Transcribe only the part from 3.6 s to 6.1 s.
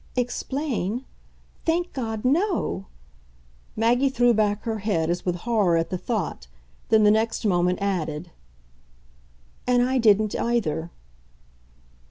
Maggie threw back her head as with horror at the